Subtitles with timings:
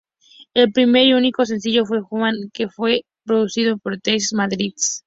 [0.55, 4.99] El primer y unico sencillo fue "Human" que fue producido por The Matrix.